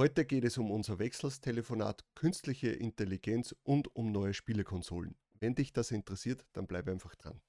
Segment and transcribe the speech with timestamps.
[0.00, 5.16] Heute geht es um unser Wechselstelefonat, künstliche Intelligenz und um neue Spielekonsolen.
[5.40, 7.40] Wenn dich das interessiert, dann bleib einfach dran.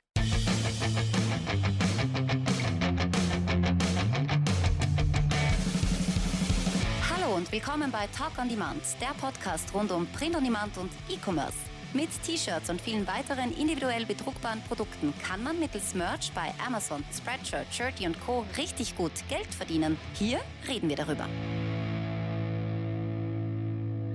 [7.08, 10.90] Hallo und willkommen bei Talk on Demand, der Podcast rund um Print on Demand und
[11.08, 11.60] E-Commerce.
[11.94, 17.72] Mit T-Shirts und vielen weiteren individuell bedruckbaren Produkten kann man mittels Merch bei Amazon, Spreadshirt,
[17.72, 18.44] Shirty und Co.
[18.58, 20.00] richtig gut Geld verdienen.
[20.16, 21.28] Hier reden wir darüber.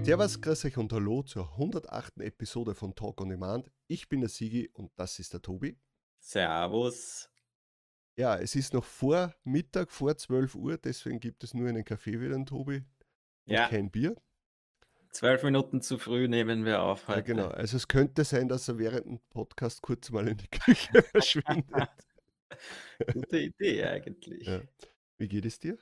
[0.04, 2.20] Servus, grüß euch und hallo zur 108.
[2.20, 3.70] Episode von Talk on Demand.
[3.86, 5.78] Ich bin der Sigi und das ist der Tobi.
[6.18, 7.30] Servus.
[8.16, 12.18] Ja, es ist noch vor Mittag, vor 12 Uhr, deswegen gibt es nur einen Kaffee
[12.18, 12.86] für den Tobi und
[13.46, 14.14] Ja, kein Bier.
[15.10, 17.44] zwölf Minuten zu früh nehmen wir auf Ja, genau.
[17.46, 17.56] heute.
[17.56, 21.88] Also es könnte sein, dass er während dem Podcast kurz mal in die Küche verschwindet.
[23.12, 24.46] Gute Idee eigentlich.
[24.46, 24.60] Ja.
[25.16, 25.78] Wie geht es dir?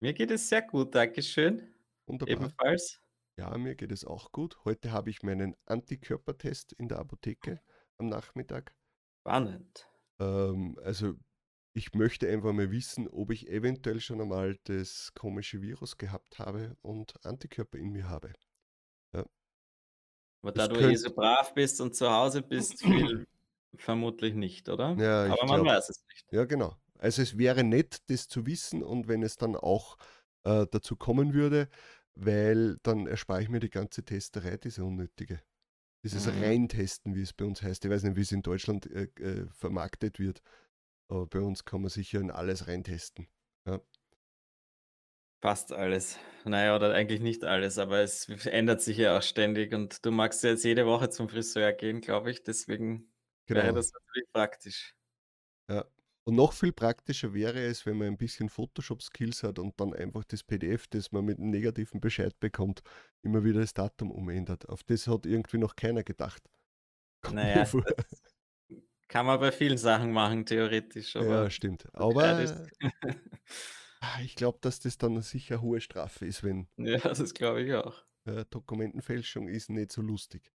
[0.00, 1.74] Mir geht es sehr gut, Dankeschön.
[2.06, 2.32] Wunderbar.
[2.36, 3.00] Ebenfalls.
[3.36, 4.64] Ja, mir geht es auch gut.
[4.64, 7.60] Heute habe ich meinen Antikörpertest in der Apotheke
[7.98, 8.74] am Nachmittag.
[9.22, 9.88] Spannend.
[10.20, 11.14] Ähm, also
[11.72, 16.76] ich möchte einfach mal wissen, ob ich eventuell schon einmal das komische Virus gehabt habe
[16.82, 18.32] und Antikörper in mir habe.
[20.42, 23.26] Aber Das da du eh so brav bist und zu Hause bist, viel
[23.76, 24.94] vermutlich nicht, oder?
[24.98, 26.30] Ja, ich Aber man glaub- weiß es nicht.
[26.30, 26.76] Ja, genau.
[26.98, 29.96] Also es wäre nett, das zu wissen und wenn es dann auch
[30.44, 31.68] äh, dazu kommen würde,
[32.16, 35.42] weil dann erspare ich mir die ganze Testerei, diese unnötige.
[36.04, 36.28] Dieses Mhm.
[36.28, 37.84] Reintesten, wie es bei uns heißt.
[37.84, 40.42] Ich weiß nicht, wie es in Deutschland äh, äh, vermarktet wird,
[41.08, 43.28] aber bei uns kann man sicher in alles reintesten.
[45.42, 46.18] Fast alles.
[46.44, 50.42] Naja, oder eigentlich nicht alles, aber es ändert sich ja auch ständig und du magst
[50.42, 52.42] ja jetzt jede Woche zum Friseur gehen, glaube ich.
[52.42, 53.12] Deswegen
[53.50, 53.74] wäre Genau.
[53.74, 54.94] das natürlich praktisch.
[55.68, 55.84] Ja.
[56.26, 60.24] Und noch viel praktischer wäre es, wenn man ein bisschen Photoshop-Skills hat und dann einfach
[60.24, 62.82] das PDF, das man mit einem negativen Bescheid bekommt,
[63.22, 64.66] immer wieder das Datum umändert.
[64.68, 66.42] Auf das hat irgendwie noch keiner gedacht.
[67.20, 67.66] Kommt Naja,
[69.08, 71.86] kann man bei vielen Sachen machen, theoretisch, Ja, stimmt.
[71.94, 72.22] Aber
[74.00, 77.62] ah, ich glaube, dass das dann sicher eine hohe Strafe ist, wenn Ja, das glaube
[77.62, 78.02] ich auch.
[78.50, 80.52] Dokumentenfälschung ist nicht so lustig.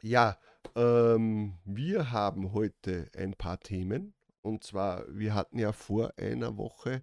[0.00, 0.38] Ja,
[0.74, 4.14] ähm, wir haben heute ein paar Themen.
[4.42, 7.02] Und zwar, wir hatten ja vor einer Woche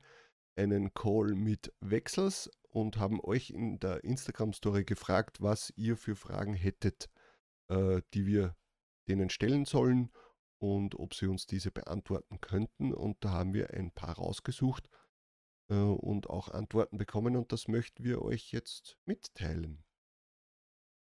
[0.56, 6.54] einen Call mit Wechsels und haben euch in der Instagram-Story gefragt, was ihr für Fragen
[6.54, 7.10] hättet,
[7.70, 8.56] äh, die wir
[9.08, 10.12] denen stellen sollen
[10.60, 12.94] und ob sie uns diese beantworten könnten.
[12.94, 14.90] Und da haben wir ein paar rausgesucht
[15.70, 19.84] äh, und auch Antworten bekommen und das möchten wir euch jetzt mitteilen.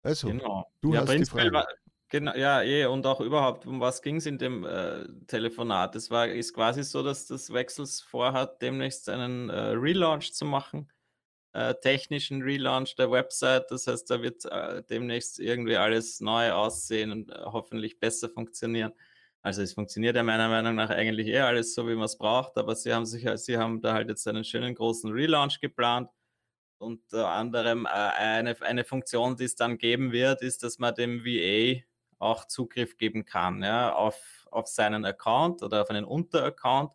[0.01, 0.71] Also, Genau.
[0.81, 1.67] du Ja, hast die war,
[2.09, 5.95] genau, ja, eh, und auch überhaupt, um was ging es in dem äh, Telefonat?
[5.95, 10.91] Es war, ist quasi so, dass das Wechsels vorhat, demnächst einen äh, Relaunch zu machen,
[11.53, 13.71] äh, technischen Relaunch der Website.
[13.71, 18.93] Das heißt, da wird äh, demnächst irgendwie alles neu aussehen und äh, hoffentlich besser funktionieren.
[19.41, 22.57] Also es funktioniert ja meiner Meinung nach eigentlich eher alles so, wie man es braucht,
[22.57, 26.09] aber sie haben sich, sie haben da halt jetzt einen schönen großen Relaunch geplant.
[26.79, 31.25] Unter anderem äh, eine, eine Funktion, die es dann geben wird, ist, dass man dem
[31.25, 31.81] VA
[32.19, 36.91] auch Zugriff geben kann ja, auf, auf seinen Account oder auf einen Unteraccount.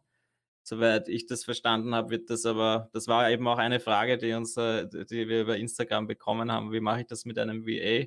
[0.62, 4.32] Soweit ich das verstanden habe, wird das aber, das war eben auch eine Frage, die,
[4.32, 8.06] uns, äh, die wir über Instagram bekommen haben, wie mache ich das mit einem VA?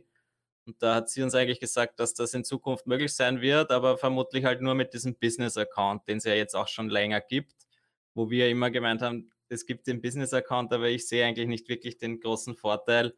[0.66, 3.97] Und da hat sie uns eigentlich gesagt, dass das in Zukunft möglich sein wird, aber
[3.97, 7.55] vermutlich halt nur mit diesem Business-Account, den es ja jetzt auch schon länger gibt,
[8.13, 11.97] wo wir immer gemeint haben, es gibt den Business-Account, aber ich sehe eigentlich nicht wirklich
[11.97, 13.13] den großen Vorteil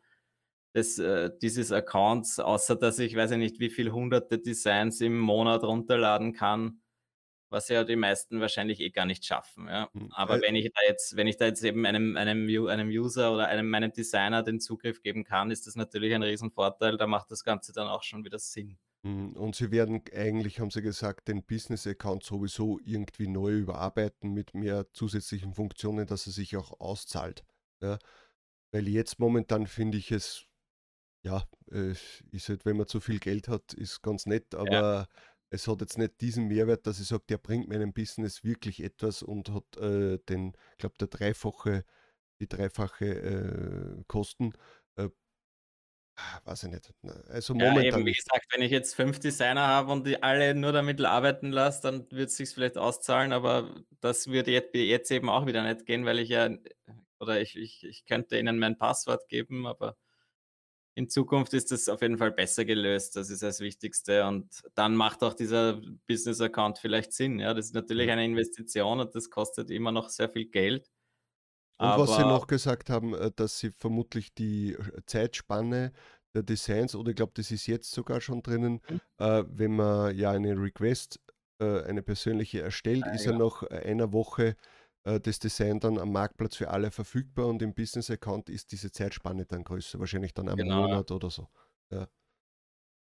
[0.76, 5.20] des, äh, dieses Accounts, außer dass ich weiß ja nicht, wie viel hunderte Designs im
[5.20, 6.82] Monat runterladen kann,
[7.50, 9.68] was ja die meisten wahrscheinlich eh gar nicht schaffen.
[9.68, 9.90] Ja.
[9.94, 12.90] Hm, Aber äh, wenn ich da jetzt, wenn ich da jetzt eben einem, einem, einem
[12.90, 16.98] User oder einem meinem Designer den Zugriff geben kann, ist das natürlich ein Riesenvorteil.
[16.98, 18.78] Da macht das Ganze dann auch schon wieder Sinn.
[19.04, 24.54] Mm, Und sie werden eigentlich, haben sie gesagt, den Business-Account sowieso irgendwie neu überarbeiten mit
[24.54, 27.44] mehr zusätzlichen Funktionen, dass er sich auch auszahlt.
[27.82, 27.98] Ja?
[28.72, 30.46] Weil jetzt momentan finde ich es,
[31.24, 31.94] ja, äh,
[32.32, 35.08] ist halt, wenn man zu viel Geld hat, ist ganz nett, aber
[35.50, 39.24] es hat jetzt nicht diesen Mehrwert, dass ich sage, der bringt meinem Business wirklich etwas
[39.24, 41.86] und hat äh, den, ich glaube, der dreifache,
[42.40, 44.54] die dreifache äh, Kosten.
[44.96, 45.10] Äh,
[46.46, 46.94] weiß ich nicht.
[47.30, 50.54] Also Ja, momentan eben, wie gesagt, wenn ich jetzt fünf Designer habe und die alle
[50.54, 55.12] nur damit arbeiten lasse, dann wird es sich vielleicht auszahlen, aber das würde jetzt, jetzt
[55.12, 56.50] eben auch wieder nicht gehen, weil ich ja,
[57.20, 59.98] oder ich, ich, ich könnte ihnen mein Passwort geben, aber
[61.00, 63.16] in Zukunft ist das auf jeden Fall besser gelöst.
[63.16, 64.28] Das ist das Wichtigste.
[64.28, 67.40] Und dann macht auch dieser Business-Account vielleicht Sinn.
[67.40, 70.92] Ja, das ist natürlich eine Investition und das kostet immer noch sehr viel Geld.
[71.78, 75.94] Und was Sie Aber noch gesagt haben, äh, dass Sie vermutlich die äh, Zeitspanne
[76.36, 80.14] der Designs, oder ich glaube, das ist jetzt sogar schon drinnen, hm, äh, wenn man
[80.18, 81.22] ja eine Request,
[81.62, 83.46] äh, eine persönliche erstellt, ja, ist ja genau.
[83.46, 84.56] nach einer Woche äh,
[85.18, 89.64] das Design dann am Marktplatz für alle verfügbar und im Business-Account ist diese Zeitspanne dann
[89.64, 90.88] größer, wahrscheinlich dann ein Genau, ja.
[90.88, 91.48] Monat oder so.
[91.90, 92.08] Ja,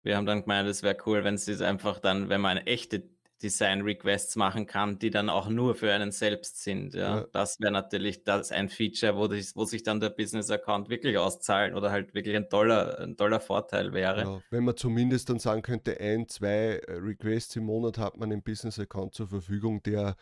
[0.03, 3.09] Wir haben dann gemeint, es wäre cool, wenn es das einfach dann, wenn man echte
[3.43, 6.95] Design-Requests machen kann, die dann auch nur für einen selbst sind.
[6.95, 10.89] Ja, ja, das wäre natürlich das ein Feature, wo, dich, wo sich dann der Business-Account
[10.89, 14.21] wirklich auszahlen oder halt wirklich ein toller, ein toller Vorteil wäre.
[14.23, 14.41] genau.
[14.49, 18.41] Wenn man zumindest dann sagen könnte, ein, zwei äh, Requests im Monat hat man im
[18.41, 20.15] Business-Account zur Verfügung, der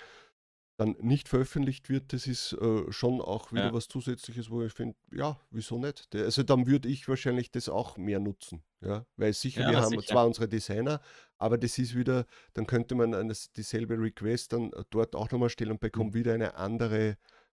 [0.78, 4.74] dann nicht veröffentlicht wird, das ist äh, schon auch wieder Ja, was Zusätzliches, wo ich
[4.74, 6.14] finde, ja, wieso nicht?
[6.14, 9.82] Der, also dann würde ich wahrscheinlich das auch mehr nutzen, ja, weil sicher, ja, wir
[9.82, 10.06] haben sicher.
[10.14, 11.02] zwar unsere Designer,
[11.38, 15.50] aber das ist wieder, dann könnte man eine, dieselbe Request dann äh, dort auch nochmal
[15.50, 17.18] stellen und bekommt wieder eine andere,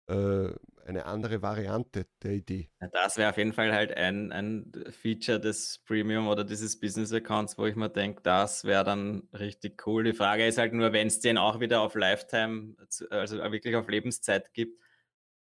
[0.08, 2.70] eine andere Variante der Idee.
[2.94, 7.66] Das wäre auf jeden Fall halt ein, ein Feature des Premium oder dieses Business-Accounts, wo
[7.66, 10.04] ich mir denke, das wäre dann richtig cool.
[10.04, 12.76] Die Frage ist halt nur, wenn es den auch wieder auf Lifetime,
[13.10, 14.80] also wirklich auf Lebenszeit gibt,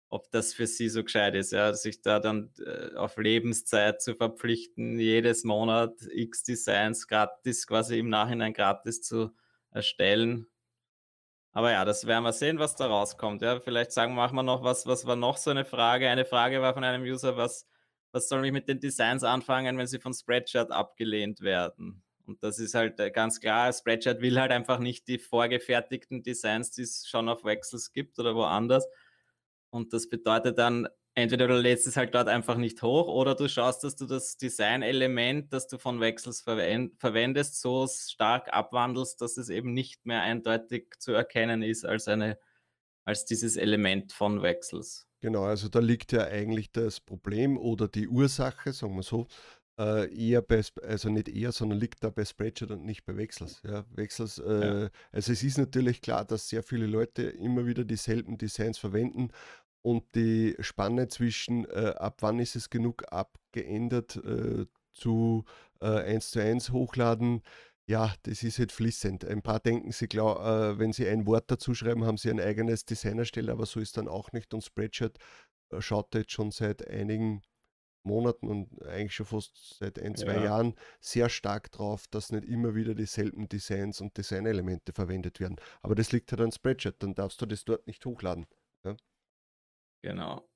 [0.09, 4.15] ob das für sie so gescheit ist, ja, sich da dann äh, auf Lebenszeit zu
[4.15, 9.33] verpflichten, jedes Monat x Designs gratis, quasi im Nachhinein gratis zu
[9.73, 10.47] erstellen.
[11.55, 13.41] Aber ja, das werden wir sehen, was da rauskommt.
[13.41, 16.11] Ja, vielleicht sagen, machen wir noch was, was war noch so eine Frage?
[16.11, 17.69] Eine Frage war von einem User, was,
[18.11, 22.03] was soll ich mit den Designs anfangen, wenn sie von Spreadshirt abgelehnt werden?
[22.27, 26.73] Und das ist halt äh, ganz klar, Spreadshirt will halt einfach nicht die vorgefertigten Designs,
[26.73, 28.89] die es schon auf Wexels gibt oder woanders.
[29.71, 33.49] Und das bedeutet dann, entweder du lädst es halt dort einfach nicht hoch oder du
[33.49, 39.49] schaust, dass du das Designelement, das du von verwen verwendest, so stark abwandelst, dass es
[39.49, 42.39] eben nicht mehr eindeutig zu erkennen ist als, eine,
[43.05, 45.07] als dieses Element von Wexels.
[45.21, 49.27] Genau, also da liegt ja eigentlich das Problem oder die Ursache, sagen wir so,
[49.79, 53.61] äh, eher bei, also nicht eher, sondern liegt da bei Spreadshirt und nicht bei Wechsels.
[53.65, 57.85] Ja, Wechsels, Ja, äh, also es ist natürlich klar, dass sehr viele Leute immer wieder
[57.85, 59.31] dieselben Designs verwenden
[59.85, 64.65] und die Spanne zwischen äh, ab wann ist es genug abgeändert äh,
[64.95, 65.45] zu
[65.81, 67.43] äh, 1 zu 1 hochladen,
[67.87, 69.27] ja, das ist halt fließend.
[69.27, 72.41] Ein paar denken sie, glaub, äh, wenn sie ein Wort dazu schreiben, haben sie ein
[72.41, 74.55] eigenes Design erstellt, aber so ist dann auch nicht.
[74.55, 75.19] Und Spreadshirt
[75.71, 77.43] äh, schaut jetzt schon seit einigen
[78.05, 82.47] Monaten und eigentlich schon fast seit ein, zwei ja, Jahren sehr stark drauf, dass nicht
[82.47, 85.57] immer wieder dieselben Designs und Designelemente verwendet werden.
[85.83, 88.47] Aber das liegt halt an Spreadshirt, dann darfst du das dort nicht hochladen.
[88.85, 88.97] Ja?
[90.05, 90.49] Genau.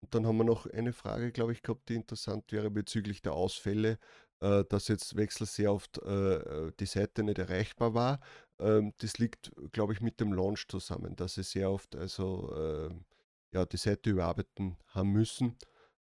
[0.00, 3.32] Und dann haben wir noch eine Frage, glaube ich, gehabt, die interessant wäre bezüglich der
[3.32, 3.98] Ausfälle,
[4.40, 8.20] äh, dass jetzt Wechsel sehr oft äh, äh, die Seite nicht erreichbar war.
[8.60, 12.90] Ähm, das liegt, glaube ich, mit dem Launch zusammen, dass sie sehr oft also äh,
[13.52, 15.56] ja, die Seite überarbeiten haben müssen.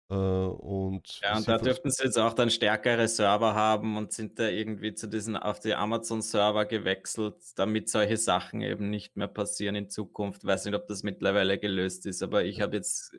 [0.10, 4.40] Äh, und Ja, und da dürften sie jetzt auch dann stärkere Server haben und sind
[4.40, 9.76] da irgendwie zu diesen auf die Amazon-Server gewechselt, damit solche Sachen eben nicht mehr passieren
[9.76, 10.46] in Zukunft.
[10.46, 12.64] Weiß nicht, ob das mittlerweile gelöst ist, aber ich ja.
[12.64, 13.16] habe jetzt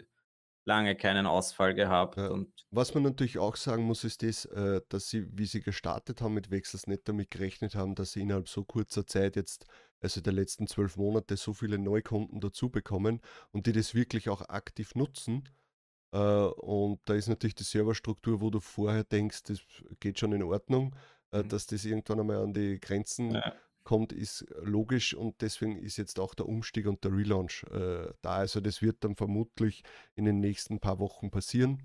[0.64, 2.28] lange keinen Ausfall gehabt Ja.
[2.28, 6.20] und Was man natürlich auch sagen muss, ist das, äh, dass sie, wie sie gestartet
[6.20, 9.66] haben mit Wechsels, nicht damit gerechnet haben, dass sie innerhalb so kurzer Zeit jetzt,
[10.00, 13.20] also der letzten zwölf Monate, so viele Neukunden dazu bekommen
[13.52, 15.48] und die das wirklich auch aktiv nutzen.
[16.12, 19.60] Äh, und da ist natürlich die Serverstruktur, wo du vorher denkst, das
[20.00, 20.94] geht schon in Ordnung,
[21.32, 21.48] äh, Mhm.
[21.48, 23.54] dass das irgendwann einmal an die Grenzen ja.
[23.84, 28.36] kommt, ist logisch und deswegen ist jetzt auch der Umstieg und der Relaunch äh, da.
[28.36, 29.82] Also das wird dann vermutlich
[30.14, 31.82] in den nächsten paar Wochen passieren.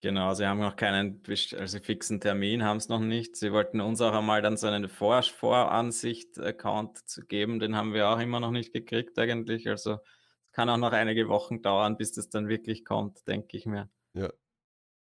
[0.00, 3.34] Genau, sie haben noch keinen also fixen Termin, haben es noch nicht.
[3.34, 8.08] Sie wollten uns auch einmal dann so einen Vor Voransicht-Account zu geben, den haben wir
[8.08, 9.68] auch immer noch nicht gekriegt eigentlich.
[9.68, 9.98] Also
[10.58, 13.88] kann auch noch einige Wochen dauern, bis das dann wirklich kommt, denke ich mir.
[14.14, 14.32] Ja.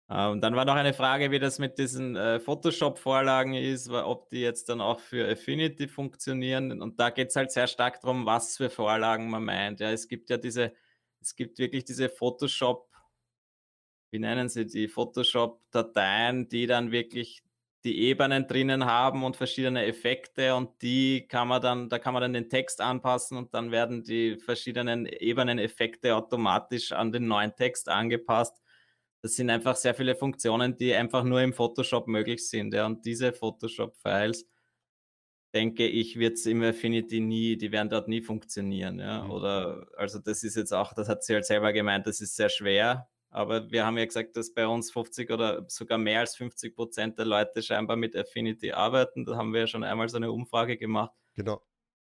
[0.07, 4.41] Ähm, dann war noch eine Frage, wie das mit diesen äh, Photoshop-Vorlagen ist, ob die
[4.41, 6.79] jetzt dann auch für Affinity funktionieren.
[6.79, 9.79] Und da geht es halt sehr stark darum, was für Vorlagen man meint.
[9.79, 10.73] Ja, es gibt ja diese,
[11.21, 12.87] es gibt wirklich diese Photoshop,
[14.11, 17.41] wie nennen sie die, Photoshop-Dateien, die dann wirklich
[17.83, 22.21] die Ebenen drinnen haben und verschiedene Effekte und die kann man dann, da kann man
[22.21, 27.89] dann den Text anpassen und dann werden die verschiedenen Ebenen-Effekte automatisch an den neuen Text
[27.89, 28.61] angepasst.
[29.23, 32.73] Das sind einfach sehr viele Funktionen, die einfach nur im Photoshop möglich sind.
[32.73, 32.85] Ja.
[32.85, 34.47] Und diese Photoshop-Files,
[35.53, 38.99] denke ich, wird es im Affinity nie, die werden dort nie funktionieren.
[38.99, 39.23] Ja.
[39.23, 39.31] Mhm.
[39.31, 42.49] Oder, also das ist jetzt auch, das hat sie halt selber gemeint, das ist sehr
[42.49, 43.10] schwer.
[43.31, 47.17] Aber wir haben ja gesagt, dass bei uns 50 oder sogar mehr als 50 Prozent
[47.17, 49.25] der Leute scheinbar mit Affinity arbeiten.
[49.25, 51.13] Da haben wir ja schon einmal so eine Umfrage gemacht.
[51.33, 51.61] Genau.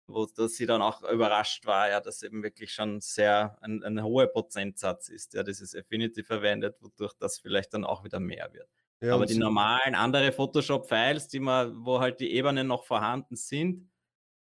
[0.07, 4.01] wo das sie dann auch überrascht war, ja, dass eben wirklich schon sehr ein, ein
[4.01, 8.69] hoher Prozentsatz ist, der dieses Affinity verwendet, wodurch das vielleicht dann auch wieder mehr wird.
[9.01, 13.89] Ja, Aber die normalen andere Photoshop-Files, die man, wo halt die Ebenen noch vorhanden sind,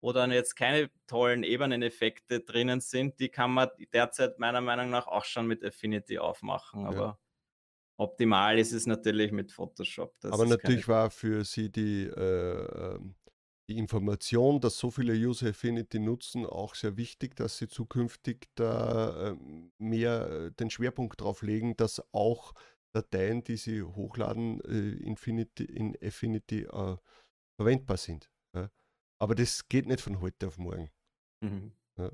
[0.01, 5.07] wo dann jetzt keine tollen Ebeneneffekte drinnen sind, die kann man derzeit meiner Meinung nach
[5.07, 6.85] auch schon mit Affinity aufmachen.
[6.85, 7.19] Aber ja.
[7.97, 10.13] optimal ist es natürlich mit Photoshop.
[10.23, 13.15] Aber natürlich war für Sie die, äh, ähm,
[13.69, 19.31] die Information, dass so viele User Affinity nutzen, auch sehr wichtig, dass Sie zukünftig da
[19.31, 19.35] äh,
[19.77, 22.53] mehr äh, den Schwerpunkt drauf legen, dass auch
[22.93, 26.97] Dateien, die Sie hochladen, äh, Infinity, in Affinity äh,
[27.57, 28.29] verwendbar sind.
[28.55, 28.69] Ja?
[29.19, 30.89] Aber das geht nicht von heute auf morgen.
[31.41, 31.73] Mhm.
[31.97, 32.11] Ja.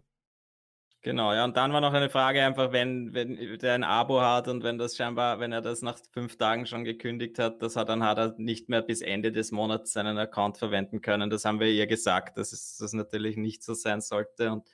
[1.01, 4.47] Genau, ja, und dann war noch eine Frage einfach, wenn, wenn der ein Abo hat
[4.47, 7.89] und wenn das scheinbar, wenn er das nach fünf Tagen schon gekündigt hat, das hat,
[7.89, 11.29] dann hat er nicht mehr bis Ende des Monats seinen Account verwenden können.
[11.29, 14.69] Das haben wir ihr gesagt, dass es das natürlich nicht so sein sollte und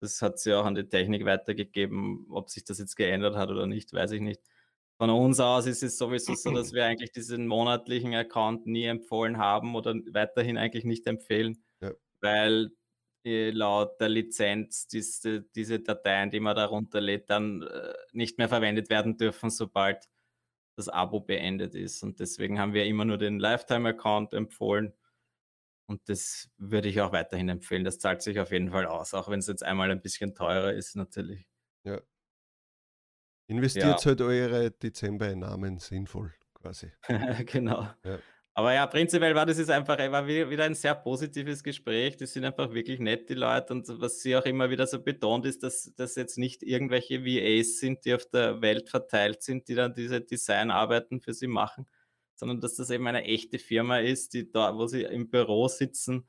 [0.00, 2.26] das hat sie auch an die Technik weitergegeben.
[2.30, 4.42] Ob sich das jetzt geändert hat oder nicht, weiß ich nicht.
[4.98, 9.36] Von uns aus ist es sowieso so, dass wir eigentlich diesen monatlichen Account nie empfohlen
[9.36, 11.92] haben oder weiterhin eigentlich nicht empfehlen, ja.
[12.20, 12.70] weil
[13.26, 18.48] äh, laut der Lizenz diese, diese Dateien, die man da runterlädt, dann äh, nicht mehr
[18.48, 20.08] verwendet werden dürfen, sobald
[20.76, 22.02] das Abo beendet ist.
[22.02, 24.94] Und deswegen haben wir immer nur den Lifetime-Account empfohlen.
[25.88, 27.84] Und das würde ich auch weiterhin empfehlen.
[27.84, 30.72] Das zahlt sich auf jeden Fall aus, auch wenn es jetzt einmal ein bisschen teurer
[30.72, 31.46] ist, natürlich.
[31.84, 32.00] Ja,
[33.48, 34.04] Investiert ja.
[34.04, 36.90] halt eure Dezember-Einnahmen sinnvoll, quasi.
[37.46, 37.88] genau.
[38.04, 38.18] Ja.
[38.54, 42.16] Aber ja, prinzipiell war das jetzt einfach war wieder ein sehr positives Gespräch.
[42.16, 43.74] Die sind einfach wirklich nett, die Leute.
[43.74, 47.78] Und was sie auch immer wieder so betont, ist, dass das jetzt nicht irgendwelche VAs
[47.78, 51.86] sind, die auf der Welt verteilt sind, die dann diese Designarbeiten für sie machen,
[52.34, 56.26] sondern dass das eben eine echte Firma ist, die da, wo sie im Büro sitzen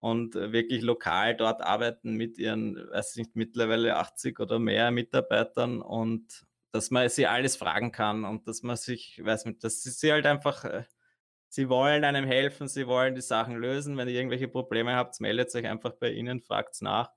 [0.00, 5.82] und wirklich lokal dort arbeiten mit ihren, weiß ich nicht, mittlerweile 80 oder mehr Mitarbeitern
[5.82, 10.12] und dass man sie alles fragen kann und dass man sich, weiß nicht, dass sie
[10.12, 10.84] halt einfach, äh,
[11.48, 13.96] sie wollen einem helfen, sie wollen die Sachen lösen.
[13.96, 17.10] Wenn ihr irgendwelche Probleme habt, meldet euch einfach bei ihnen, fragt nach.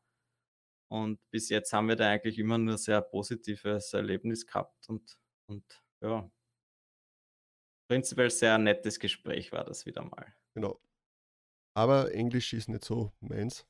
[0.89, 5.63] Und bis jetzt haben wir da eigentlich immer nur sehr positives Erlebnis gehabt und, und
[6.01, 6.29] ja,
[7.87, 10.33] prinzipiell sehr nettes Gespräch war das wieder mal.
[10.53, 10.79] Genau.
[11.75, 13.67] Aber Englisch ist nicht so meins.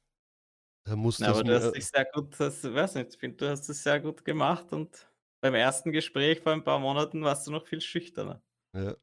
[0.86, 3.38] Da muss Na, das aber du hast dich sehr gut, das, weiß nicht, ich finde,
[3.38, 5.10] du hast es sehr gut gemacht und
[5.42, 8.44] beim ersten Gespräch vor ein paar Monaten warst du noch viel schüchterner.
[8.76, 8.96] Ja.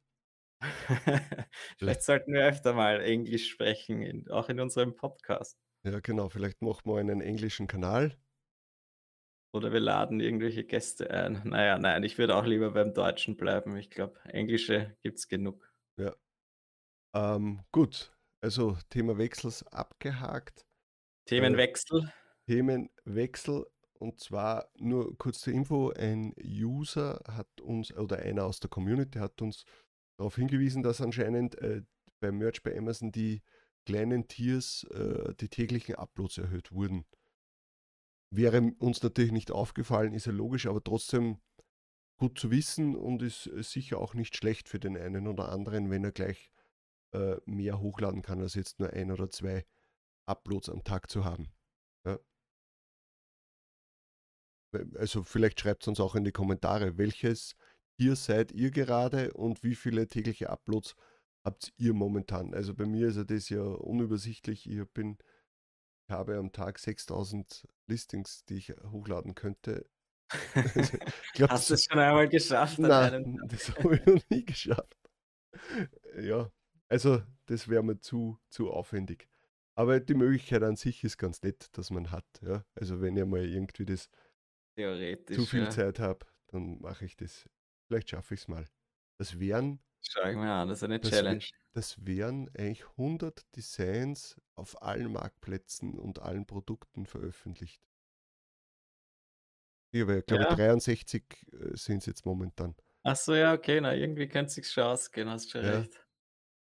[1.78, 5.58] vielleicht sollten wir öfter mal Englisch sprechen, in, auch in unserem Podcast.
[5.86, 6.28] Ja, genau.
[6.28, 8.18] Vielleicht machen wir einen englischen Kanal.
[9.52, 11.40] Oder wir laden irgendwelche Gäste ein.
[11.44, 13.76] Naja, nein, ich würde auch lieber beim Deutschen bleiben.
[13.76, 15.72] Ich glaube, Englische gibt es genug.
[15.98, 16.14] Ja.
[17.14, 20.64] Ähm, gut, also Thema Wechsels abgehakt.
[21.26, 22.04] Themenwechsel.
[22.04, 23.66] Äh, Themenwechsel.
[23.98, 29.18] Und zwar nur kurz zur Info, ein User hat uns, oder einer aus der Community
[29.18, 29.64] hat uns
[30.18, 31.82] darauf hingewiesen, dass anscheinend äh,
[32.20, 33.42] beim Merch bei Amazon die
[33.86, 37.04] kleinen Tiers, äh, die täglichen Uploads erhöht wurden.
[38.32, 41.40] Wäre uns natürlich nicht aufgefallen, ist ja logisch, aber trotzdem
[42.18, 46.04] gut zu wissen und ist sicher auch nicht schlecht für den einen oder anderen, wenn
[46.04, 46.50] er gleich
[47.12, 49.64] äh, mehr hochladen kann, als jetzt nur ein oder zwei
[50.26, 51.52] Uploads am Tag zu haben.
[52.04, 52.18] Ja.
[54.96, 57.56] Also vielleicht schreibt es uns auch in die Kommentare, welches
[57.98, 60.94] hier seid ihr gerade und wie viele tägliche Uploads
[61.44, 62.54] habt ihr momentan.
[62.54, 64.68] Also bei mir ist ja das ja unübersichtlich.
[64.68, 65.18] Ich bin
[66.10, 69.88] ich habe am Tag 6000 Listings, die ich hochladen könnte.
[71.34, 72.80] glaub, Hast du es schon einmal geschafft?
[72.80, 74.96] Nein, das habe ich noch nie geschafft.
[76.20, 76.50] Ja,
[76.90, 79.28] also das wäre mir zu, zu aufwendig.
[79.74, 82.26] Aber die Möglichkeit an sich ist ganz nett, dass man hat.
[82.42, 82.64] Ja?
[82.74, 84.10] Also wenn ich mal irgendwie das
[84.84, 85.70] zu viel ja.
[85.70, 87.48] Zeit habe, dann mache ich das.
[87.86, 88.66] Vielleicht schaffe ich es mal.
[89.18, 89.80] Das wären.
[90.02, 91.44] Schau ich mir an, das ist eine das Challenge.
[91.72, 97.82] das wären eigentlich 100 Designs auf allen Marktplätzen und allen Produkten veröffentlicht.
[99.92, 100.54] Ich glaube, ja.
[100.54, 101.24] 63
[101.72, 102.74] sind es jetzt momentan.
[103.02, 105.80] Ach so, ja, okay, na, irgendwie könnte es sich schon ausgehen, hast schon ja.
[105.80, 106.00] recht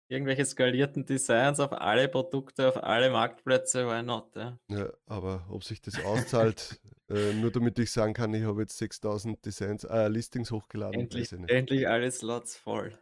[0.09, 4.35] irgendwelche skalierten Designs auf alle Produkte, auf alle Marktplätze, why not?
[4.35, 8.61] Ja, ja aber ob sich das auszahlt, äh, nur damit ich sagen kann, ich habe
[8.61, 10.99] jetzt 6000 Designs, äh, Listings hochgeladen.
[10.99, 12.97] Endlich, endlich alle Slots voll.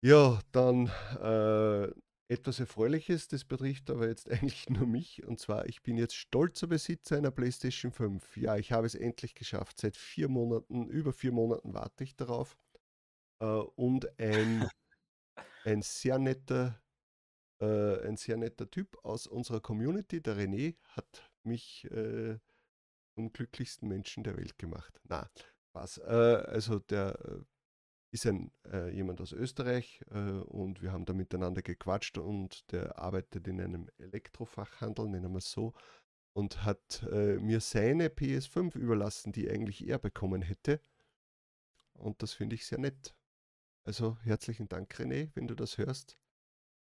[0.00, 1.90] Ja, dann äh,
[2.28, 5.24] etwas Erfreuliches, das betrifft aber jetzt eigentlich nur mich.
[5.26, 8.36] Und zwar, ich bin jetzt stolzer Besitzer einer PlayStation 5.
[8.36, 9.80] Ja, ich habe es endlich geschafft.
[9.80, 12.56] Seit vier Monaten, über vier Monaten warte ich darauf.
[13.40, 14.68] Äh, und ein
[15.68, 16.80] ein sehr netter
[17.60, 22.38] äh, ein sehr netter Typ aus unserer Community, der René, hat mich äh,
[23.14, 25.00] zum glücklichsten Menschen der Welt gemacht.
[25.04, 25.28] Na,
[25.72, 25.98] was?
[25.98, 26.02] Äh,
[26.46, 27.44] also der äh,
[28.10, 32.98] ist ein, äh, jemand aus Österreich äh, und wir haben da miteinander gequatscht und der
[32.98, 35.74] arbeitet in einem Elektrofachhandel, nennen wir es so,
[36.32, 40.80] und hat mir seine PS5 überlassen, die eigentlich er bekommen hätte.
[41.94, 43.17] Und das finde ich sehr nett.
[43.88, 46.18] Also herzlichen Dank, René, wenn du das hörst.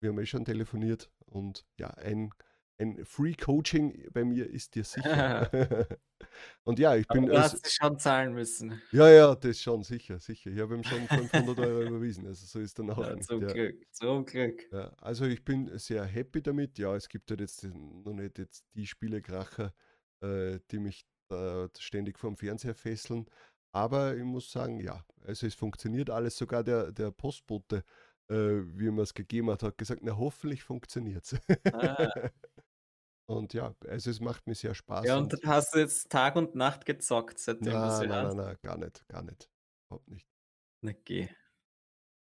[0.02, 2.32] Wir haben eh schon telefoniert und ja, ein
[2.78, 5.50] ein Free Coaching bei mir ist dir sicher.
[6.66, 7.24] und ja, ich bin.
[7.24, 8.82] Aber du hast es schon zahlen müssen.
[8.92, 10.50] Ja, ja, das schon, sicher, sicher.
[10.52, 13.48] Ich habe ihm schon 500 Euro überwiesen, also so ist dann auch Ja, zum Ja.
[13.48, 14.62] Glück, zum Glück.
[14.72, 16.78] Ja, also ich bin sehr happy damit.
[16.78, 19.74] Ja, es gibt halt jetzt noch nicht jetzt die Spielekracher,
[20.22, 23.26] äh, die mich da ständig vom Fernseher fesseln.
[23.72, 26.38] Aber ich muss sagen, ja, also es funktioniert alles.
[26.38, 27.84] Sogar der, der Postbote,
[28.30, 31.40] äh, wie man es gegeben hat, hat gesagt, na hoffentlich funktioniert es.
[31.72, 32.10] Ah,
[33.30, 36.36] Und ja, also es macht mir sehr Spaß ja, und und hast du jetzt Tag
[36.36, 38.36] und Nacht gezockt, seitdem du na, sie na, na, hast?
[38.36, 39.52] na, gar nicht, gar nicht.
[39.86, 40.28] Überhaupt nicht.
[40.82, 41.30] Na geh.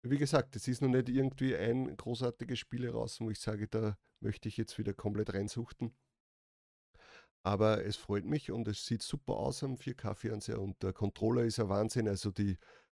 [0.03, 3.97] Wie gesagt, es ist noch nicht irgendwie ein großartiges Spiel raus, wo ich sage, da
[4.19, 5.95] möchte ich jetzt wieder komplett reinsuchten.
[7.43, 11.59] Aber es freut mich und es sieht super aus am 4K-Fernseher und der Controller ist
[11.59, 12.07] ein Wahnsinn.
[12.07, 12.57] Also die,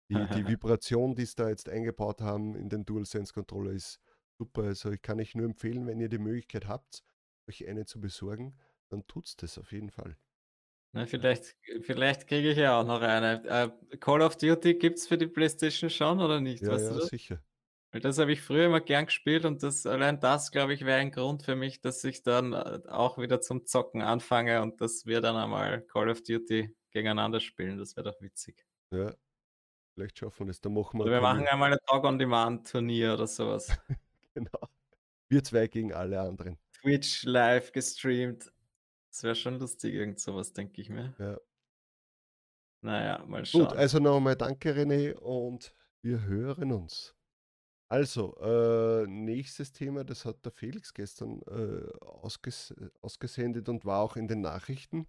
[0.09, 4.01] die, die Vibration, die sie da jetzt eingebaut haben in den DualSense-Controller ist
[4.39, 4.65] super.
[4.65, 7.05] Also ich kann euch nur empfehlen, wenn ihr die Möglichkeit habt,
[7.49, 8.59] euch eine zu besorgen,
[8.89, 10.17] dann tut's das auf jeden Fall.
[10.93, 13.43] Na, vielleicht, vielleicht kriege ich ja auch noch eine.
[13.47, 16.63] Äh, Call of Duty gibt es für die PlayStation schon oder nicht?
[16.63, 17.43] Ja, Weißt ja, sicher.
[17.93, 20.99] Weil das habe ich früher immer gern gespielt und das, allein das, glaube ich, wäre
[20.99, 25.05] ein Grund für mich, dass ich dann äh, auch wieder zum Zocken anfange und dass
[25.05, 27.77] wir dann einmal Call of Duty gegeneinander spielen.
[27.77, 28.65] Das wäre doch witzig.
[28.93, 29.13] Ja,
[29.95, 30.63] vielleicht schaffen wir das.
[30.63, 33.69] Dann machen wir, Oder wir machen einmal ein Dog-on-Demand-Turnier oder sowas.
[34.35, 34.69] genau.
[35.29, 36.59] Wir zwei gegen alle anderen.
[36.81, 38.51] Twitch live gestreamt.
[39.11, 41.15] Das wäre schon lustig, irgend sowas, denke ich mir.
[41.19, 41.39] Ja.
[42.81, 43.67] Naja, mal Gut, schauen.
[43.67, 47.15] also nochmal danke René und wir hören uns.
[47.93, 54.17] Also, äh, nächstes Thema, das hat der Felix gestern äh, ausges ausgesendet und war auch
[54.17, 55.07] in den Nachrichten.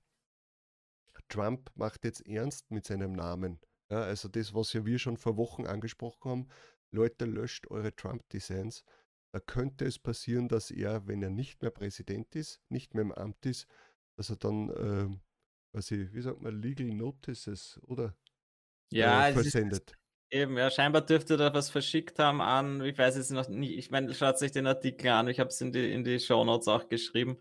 [1.30, 3.62] Trump macht jetzt ernst mit seinem Namen.
[3.90, 6.48] Ja, also das, was ja wir schon vor Wochen angesprochen haben,
[6.92, 8.84] Leute, löscht eure Trump-Designs.
[9.32, 13.14] Da könnte es passieren, dass er, wenn er nicht mehr Präsident ist, nicht mehr im
[13.14, 13.66] Amt ist,
[14.18, 15.22] dass er dann, ähm,
[15.72, 18.14] quasi, wie sagt man, Legal Notices, oder?
[18.92, 19.98] Ja, äh, versendet.
[20.34, 23.92] Eben, ja, scheinbar dürfte da was verschickt haben an, ich weiß jetzt noch nicht, ich
[23.92, 26.90] meine, schaut sich den Artikel an, ich habe es in die, in die Shownotes auch
[26.90, 27.38] geschrieben.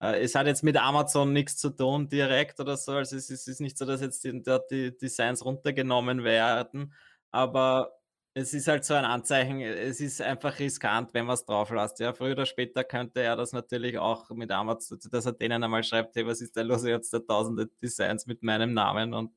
[0.00, 3.42] Äh, es hat jetzt mit Amazon nichts zu tun direkt oder so, also es ist,
[3.42, 6.94] es ist nicht so, dass jetzt die, die Designs runtergenommen werden,
[7.30, 7.92] aber
[8.34, 11.98] es ist halt so ein Anzeichen, es ist einfach riskant, wenn man es drauf lässt.
[12.00, 15.82] Ja, früher oder später könnte er das natürlich auch mit Amazon, dass er denen einmal
[15.82, 19.32] schreibt, hey, was ist da los, jetzt da tausende Designs mit meinem Namen und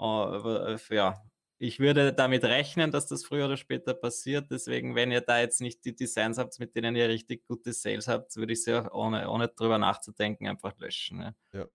[0.00, 1.22] äh, ja,
[1.58, 4.50] ich würde damit rechnen, dass das früher oder später passiert.
[4.50, 8.08] Deswegen, wenn ihr da jetzt nicht die Designs habt, mit denen ihr richtig gute Sales
[8.08, 11.18] habt, würde ich sie auch ohne, ohne drüber nachzudenken einfach löschen.
[11.18, 11.34] Ne?
[11.52, 11.66] Ja.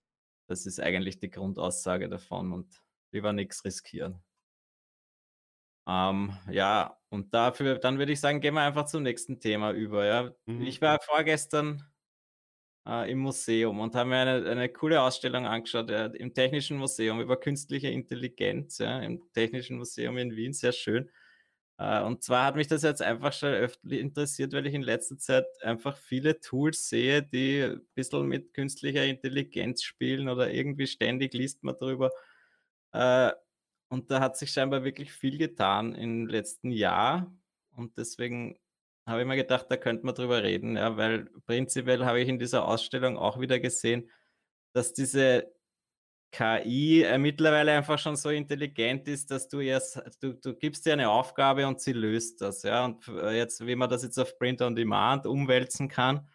[0.48, 4.22] Das ist eigentlich die Grundaussage davon und lieber nichts riskieren.
[5.88, 10.06] Ähm, ja, und dafür, dann würde ich sagen, gehen wir einfach zum nächsten Thema über.
[10.06, 10.32] Ja.
[10.46, 10.62] Mhm.
[10.62, 11.90] Ich war vorgestern
[12.88, 17.22] äh, im Museum und habe mir eine, eine coole Ausstellung angeschaut äh, im Technischen Museum
[17.22, 21.10] über künstliche Intelligenz, ja, im Technischen Museum in Wien, sehr schön.
[21.78, 25.17] Äh, und zwar hat mich das jetzt einfach schon öfter interessiert, weil ich in letzter
[25.17, 31.34] Zeit einfach viele Tools sehe, die ein bisschen mit künstlicher Intelligenz spielen oder irgendwie ständig
[31.34, 32.12] liest man drüber.
[32.94, 33.32] Äh,
[33.89, 37.34] und da hat sich scheinbar wirklich viel getan im letzten Jahr.
[37.76, 38.58] Und deswegen
[39.06, 42.40] habe ich mir gedacht, da könnte man drüber reden, ja, weil prinzipiell habe ich in
[42.40, 44.10] dieser Ausstellung auch wieder gesehen,
[44.74, 45.52] dass diese
[46.32, 50.94] KI äh, mittlerweile einfach schon so intelligent ist, dass du jetzt, du, du gibst dir
[50.94, 52.86] eine Aufgabe und sie löst das, ja.
[52.86, 56.30] Und äh, jetzt, wie man das jetzt auf Print on Demand umwälzen kann,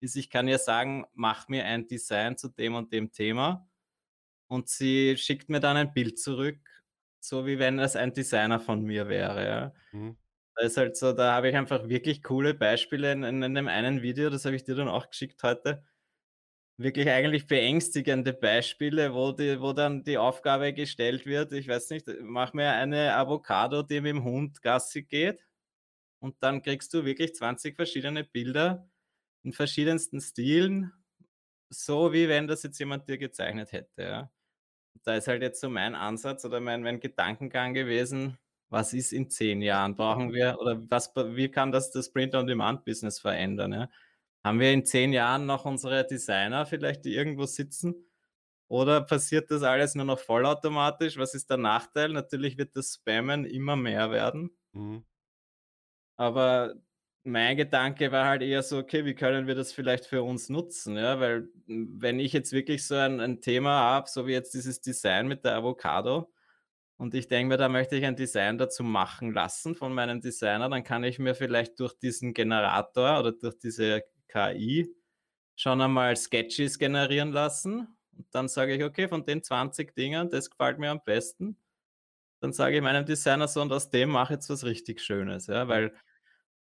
[0.00, 3.68] ist, ich kann ja sagen, mach mir ein Design zu dem und dem Thema
[4.48, 6.58] und sie schickt mir dann ein Bild zurück,
[7.20, 9.74] so wie wenn es ein Designer von mir wäre, ja.
[9.92, 10.16] Mhm.
[10.56, 13.68] Da ist halt so, da habe ich einfach wirklich coole Beispiele in, in, in dem
[13.68, 15.84] einen Video, das habe ich dir dann auch geschickt heute.
[16.76, 22.06] Wirklich eigentlich beängstigende Beispiele, wo, die, wo dann die Aufgabe gestellt wird, ich weiß nicht,
[22.20, 25.46] mach mir eine Avocado, die mit dem Hund Gassi geht
[26.20, 28.88] und dann kriegst du wirklich 20 verschiedene Bilder
[29.44, 30.92] in verschiedensten Stilen,
[31.70, 34.02] so wie wenn das jetzt jemand dir gezeichnet hätte.
[34.02, 34.32] Ja.
[35.04, 38.38] Da ist halt jetzt so mein Ansatz oder mein, mein Gedankengang gewesen,
[38.74, 39.94] was ist in zehn Jahren?
[39.94, 43.72] Brauchen wir oder was, wie kann das das Print-on-Demand-Business verändern?
[43.72, 43.88] Ja?
[44.42, 47.94] Haben wir in zehn Jahren noch unsere Designer vielleicht, die irgendwo sitzen?
[48.68, 51.16] Oder passiert das alles nur noch vollautomatisch?
[51.18, 52.08] Was ist der Nachteil?
[52.08, 54.50] Natürlich wird das Spammen immer mehr werden.
[54.72, 55.04] Mhm.
[56.16, 56.74] Aber
[57.22, 60.96] mein Gedanke war halt eher so, okay, wie können wir das vielleicht für uns nutzen?
[60.96, 64.80] Ja, weil wenn ich jetzt wirklich so ein, ein Thema habe, so wie jetzt dieses
[64.80, 66.33] Design mit der Avocado,
[66.96, 70.68] und ich denke mir, da möchte ich ein Design dazu machen lassen von meinem Designer,
[70.68, 74.94] dann kann ich mir vielleicht durch diesen Generator oder durch diese KI
[75.56, 77.88] schon einmal Sketches generieren lassen.
[78.16, 81.56] Und dann sage ich, okay, von den 20 Dingen, das gefällt mir am besten.
[82.40, 85.46] Dann sage ich meinem Designer so, und aus dem mache ich jetzt was richtig Schönes.
[85.46, 85.94] Ja, weil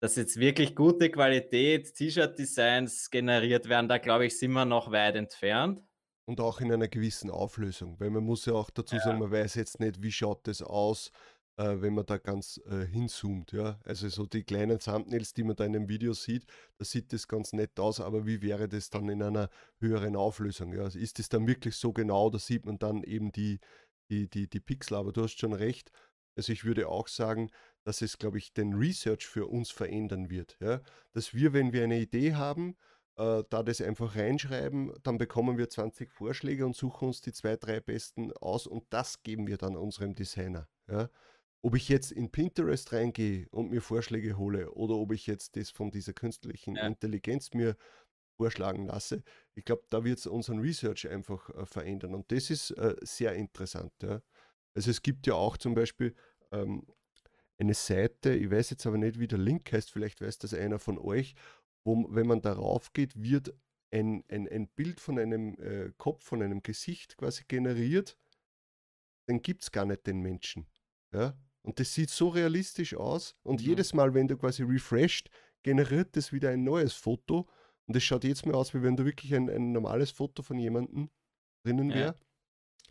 [0.03, 5.15] dass jetzt wirklich gute Qualität T-Shirt-Designs generiert werden, da glaube ich, sind wir noch weit
[5.15, 5.81] entfernt.
[6.25, 9.57] Und auch in einer gewissen Auflösung, weil man muss ja auch dazu sagen, man weiß
[9.57, 11.11] jetzt nicht, wie schaut das aus,
[11.57, 13.53] äh, wenn man da ganz äh, hinzoomt.
[13.53, 13.79] Ja?
[13.85, 16.47] Also so die kleinen Thumbnails, die man da in dem Video sieht,
[16.79, 20.73] da sieht das ganz nett aus, aber wie wäre das dann in einer höheren Auflösung?
[20.73, 20.83] Ja?
[20.83, 23.61] Also ist das dann wirklich so genau, da sieht man dann eben die,
[24.11, 25.91] die, die, die Pixel, aber du hast schon recht.
[26.37, 27.51] Also ich würde auch sagen,
[27.85, 30.57] dass es, glaube ich, den Research für uns verändern wird.
[30.61, 30.81] Ja?
[31.13, 32.77] Dass wir, wenn wir eine Idee haben,
[33.17, 37.57] äh, da das einfach reinschreiben, dann bekommen wir 20 Vorschläge und suchen uns die zwei,
[37.57, 40.69] drei besten aus und das geben wir dann unserem Designer.
[40.89, 41.11] Ja?
[41.63, 45.71] Ob ich jetzt in Pinterest reingehe und mir Vorschläge hole oder ob ich jetzt das
[45.71, 46.87] von dieser künstlichen ja.
[46.87, 47.77] Intelligenz mir
[48.37, 49.23] vorschlagen lasse,
[49.55, 53.35] ich glaube, da wird es unseren Research einfach äh, verändern und das ist äh, sehr
[53.35, 53.93] interessant.
[54.03, 54.23] Ja?
[54.75, 56.15] Also es gibt ja auch zum Beispiel
[56.51, 56.87] ähm,
[57.59, 60.79] eine Seite, ich weiß jetzt aber nicht, wie der Link heißt, vielleicht weiß das einer
[60.79, 61.35] von euch,
[61.85, 63.55] wo, wenn man darauf geht, wird
[63.91, 68.19] ein, ein, ein Bild von einem äh, Kopf, von einem Gesicht quasi generiert,
[69.27, 70.67] dann gibt es gar nicht den Menschen.
[71.13, 71.37] Ja?
[71.63, 73.67] Und das sieht so realistisch aus und mhm.
[73.67, 75.31] jedes Mal, wenn du quasi refreshed,
[75.63, 77.49] generiert das wieder ein neues Foto
[77.87, 80.59] und es schaut jetzt mal aus, wie wenn da wirklich ein, ein normales Foto von
[80.59, 81.11] jemandem
[81.65, 82.17] drinnen wäre.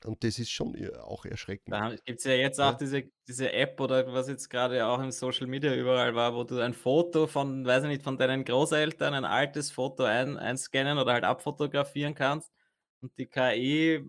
[0.06, 1.74] Und das ist schon auch erschreckend.
[1.74, 2.78] Da gibt es ja jetzt auch ja.
[2.78, 6.60] diese, diese App oder was jetzt gerade auch im Social Media überall war, wo du
[6.60, 11.14] ein Foto von, weiß ich nicht, von deinen Großeltern, ein altes Foto ein, einscannen oder
[11.14, 12.52] halt abfotografieren kannst.
[13.02, 14.08] Und die KI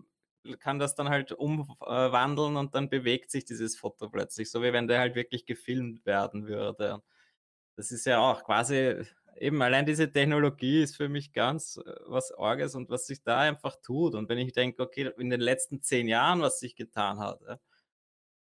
[0.59, 4.89] kann das dann halt umwandeln und dann bewegt sich dieses Foto plötzlich, so wie wenn
[4.89, 7.03] der halt wirklich gefilmt werden würde.
[7.77, 9.05] Das ist ja auch quasi
[9.37, 13.40] eben allein diese Technologie ist für mich ganz äh, was Orges und was sich da
[13.40, 14.14] einfach tut.
[14.14, 17.40] Und wenn ich denke, okay, in den letzten zehn Jahren, was sich getan hat,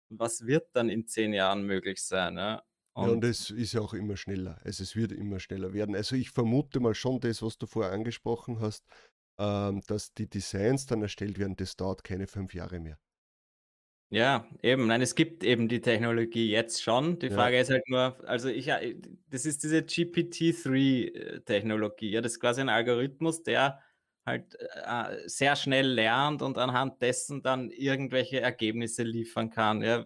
[0.10, 2.38] was wird dann in zehn Jahren möglich sein?
[2.38, 2.64] Ja?
[2.94, 4.60] Und, ja, und es ist ja auch immer schneller.
[4.64, 5.96] Also es wird immer schneller werden.
[5.96, 8.86] Also ich vermute mal schon das, was du vorher angesprochen hast,
[9.40, 13.00] ähm, dass die Designs dann erstellt werden, das dauert keine fünf Jahre mehr.
[14.14, 14.88] Ja, eben.
[14.88, 17.18] Nein, es gibt eben die Technologie jetzt schon.
[17.20, 17.32] Die Ja.
[17.32, 18.66] Frage ist halt nur, also ich,
[19.30, 22.10] das ist diese GPT-3-Technologie.
[22.12, 23.80] Ja, das ist quasi ein Algorithmus, der
[24.26, 29.82] halt äh, sehr schnell lernt und anhand dessen dann irgendwelche Ergebnisse liefern kann.
[29.82, 30.06] Ja,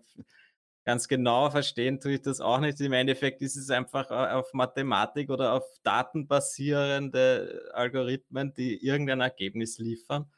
[0.86, 2.80] ganz genau verstehen tue ich das auch nicht.
[2.82, 9.22] Im Endeffekt ist es einfach äh, auf Mathematik oder auf Daten basierende Algorithmen, die irgendein
[9.22, 10.32] Ergebnis liefern.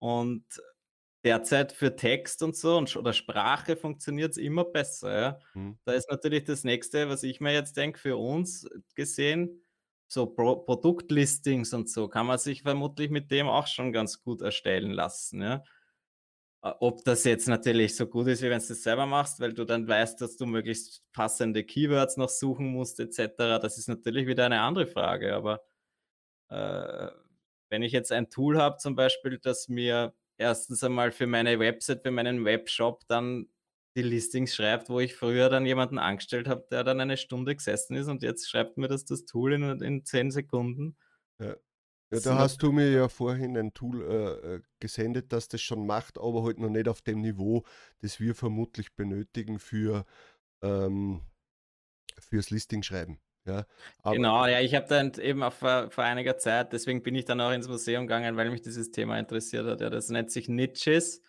[0.00, 0.44] Und
[1.24, 5.20] derzeit für Text und so und, oder Sprache funktioniert es immer besser.
[5.20, 5.38] Ja?
[5.54, 5.78] Mhm.
[5.84, 9.62] Da ist natürlich das nächste, was ich mir jetzt denke, für uns gesehen,
[10.08, 14.40] so Pro Produktlistings und so, kann man sich vermutlich mit dem auch schon ganz gut
[14.42, 15.42] erstellen lassen.
[15.42, 15.62] Ja?
[16.62, 19.64] Ob das jetzt natürlich so gut ist, wie wenn du es selber machst, weil du
[19.64, 24.46] dann weißt, dass du möglichst passende Keywords noch suchen musst, etc., das ist natürlich wieder
[24.46, 25.34] eine andere Frage.
[25.34, 25.62] Aber
[26.48, 27.08] äh,
[27.70, 32.02] wenn ich jetzt ein Tool habe, zum Beispiel, das mir erstens einmal für meine Website,
[32.02, 33.46] für meinen Webshop dann
[33.96, 37.96] die Listings schreibt, wo ich früher dann jemanden angestellt habe, der dann eine Stunde gesessen
[37.96, 40.96] ist und jetzt schreibt mir das das Tool in, in zehn Sekunden.
[41.40, 41.56] Ja.
[42.12, 45.86] Ja, da hast du mir ja vorhin ein Tool äh, äh, gesendet, das das schon
[45.86, 47.62] macht, aber halt noch nicht auf dem Niveau,
[48.00, 50.04] das wir vermutlich benötigen für
[50.60, 51.22] ähm,
[52.18, 53.20] fürs Listing schreiben.
[53.46, 53.64] Ja,
[54.04, 57.40] genau, ja, ich habe dann eben auch vor, vor, einiger Zeit, deswegen bin ich dann
[57.40, 59.80] auch ins Museum gegangen, weil mich dieses Thema interessiert hat.
[59.80, 61.22] Ja, das nennt sich Niches,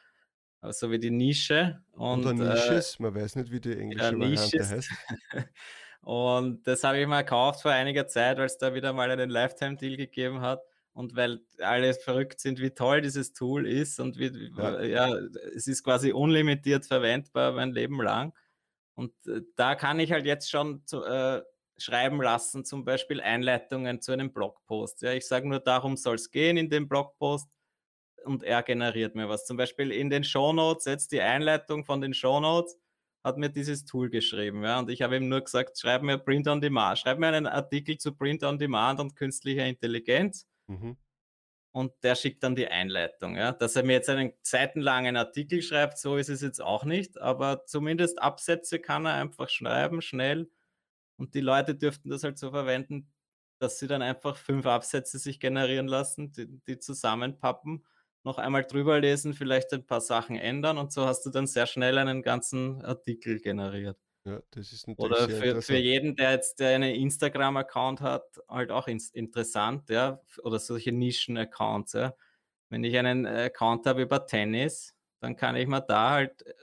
[0.61, 1.81] so wie die Nische.
[1.93, 4.89] Und, Oder Nisches, äh, man weiß nicht, wie die englische ja, Variante heißt.
[6.01, 9.29] und das habe ich mal gekauft vor einiger Zeit, weil es da wieder mal einen
[9.29, 10.61] Lifetime-Deal gegeben hat.
[10.93, 14.81] Und weil alle verrückt sind, wie toll dieses Tool ist und wie, ja.
[14.81, 15.15] ja
[15.55, 18.33] es ist quasi unlimitiert verwendbar mein Leben lang.
[18.95, 21.41] Und äh, da kann ich halt jetzt schon zu, äh,
[21.83, 25.01] schreiben lassen, zum Beispiel Einleitungen zu einem Blogpost.
[25.01, 27.49] Ja, ich sage nur, darum soll es gehen in dem Blogpost
[28.25, 29.45] und er generiert mir was.
[29.45, 32.77] Zum Beispiel in den Shownotes, jetzt die Einleitung von den Shownotes,
[33.23, 34.63] hat mir dieses Tool geschrieben.
[34.63, 34.79] Ja?
[34.79, 37.97] Und ich habe ihm nur gesagt, schreib mir Print on Demand, schreib mir einen Artikel
[37.97, 40.47] zu Print on Demand und künstlicher Intelligenz.
[40.67, 40.97] Mhm.
[41.73, 43.37] Und der schickt dann die Einleitung.
[43.37, 43.51] Ja?
[43.53, 47.65] Dass er mir jetzt einen seitenlangen Artikel schreibt, so ist es jetzt auch nicht, aber
[47.65, 50.49] zumindest Absätze kann er einfach schreiben, schnell.
[51.21, 53.11] Und die Leute dürften das halt so verwenden,
[53.59, 57.85] dass sie dann einfach fünf Absätze sich generieren lassen, die, die zusammenpappen
[58.23, 61.67] noch einmal drüber lesen, vielleicht ein paar Sachen ändern und so hast du dann sehr
[61.67, 63.99] schnell einen ganzen Artikel generiert.
[64.25, 68.71] Ja, das ist natürlich Oder für, für jeden, der jetzt der einen Instagram-Account hat, halt
[68.71, 72.15] auch in, interessant, ja, oder solche Nischen-Accounts, ja.
[72.69, 76.53] Wenn ich einen Account habe über Tennis, dann kann ich mir da halt äh,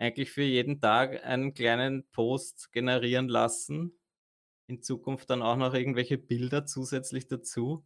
[0.00, 3.92] eigentlich für jeden Tag einen kleinen Post generieren lassen.
[4.66, 7.84] In Zukunft dann auch noch irgendwelche Bilder zusätzlich dazu.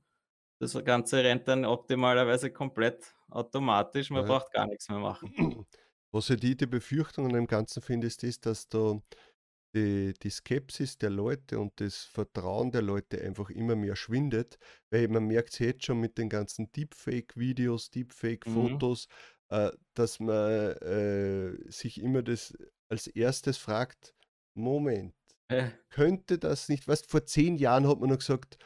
[0.61, 4.11] Das Ganze rennt dann optimalerweise komplett automatisch.
[4.11, 4.29] Man ja.
[4.29, 5.67] braucht gar nichts mehr machen.
[6.13, 9.01] Was ich die, die Befürchtung an dem Ganzen finde, ist, ist dass da
[9.75, 14.57] die, die Skepsis der Leute und das Vertrauen der Leute einfach immer mehr schwindet,
[14.91, 19.34] weil man merkt es jetzt schon mit den ganzen Deepfake-Videos, Deepfake-Fotos, mhm.
[19.49, 22.57] Äh, dass man äh, sich immer das
[22.89, 24.15] als erstes fragt,
[24.55, 25.15] Moment,
[25.49, 25.71] äh.
[25.91, 28.59] könnte das nicht, weißt vor zehn Jahren hat man noch gesagt,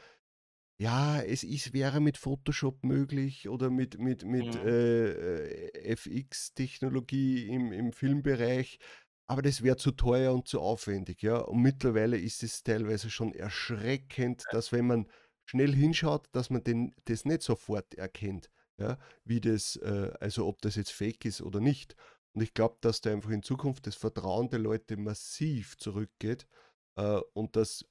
[0.81, 4.67] ja, es ist, wäre mit Photoshop möglich oder mit, mit, mit Mhm.
[4.67, 8.79] äh, äh FX-Technologie im, im Filmbereich,
[9.27, 11.37] aber das wäre zu teuer und zu aufwendig, ja.
[11.37, 15.07] Und mittlerweile ist es teilweise schon erschreckend, dass wenn man
[15.45, 20.61] schnell hinschaut, dass man den, das nicht sofort erkennt, ja, wie das, äh, also ob
[20.61, 21.95] das jetzt fake ist oder nicht.
[22.33, 26.47] Und ich glaube, dass da einfach in Zukunft das Vertrauen der Leute massiv zurückgeht
[26.95, 27.85] äh, und dass